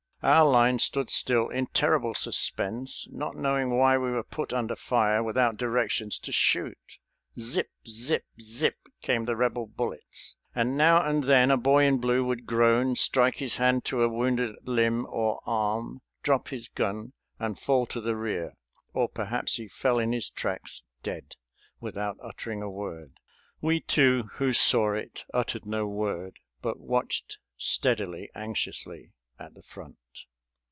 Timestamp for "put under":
4.21-4.75